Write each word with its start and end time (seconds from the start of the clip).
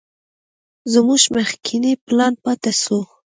زموږ 0.93 1.21
مخکينى 1.35 1.93
پلان 2.05 2.33
پاته 2.43 2.71
سو. 2.83 2.99